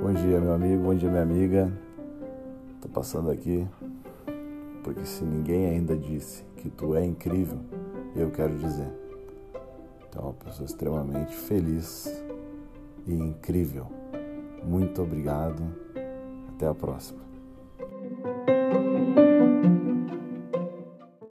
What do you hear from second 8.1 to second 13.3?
eu quero dizer. Tu é uma pessoa extremamente feliz e